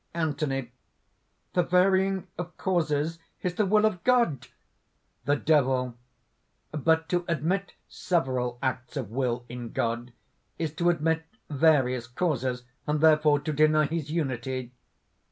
[0.15, 0.71] ANTHONY.
[1.53, 4.47] "The varying of causes is the will of God!"
[5.25, 5.95] THE DEVIL.
[6.71, 10.11] "But to admit several acts of will in God
[10.57, 14.71] is to admit various causes, and therefore to deny his unity.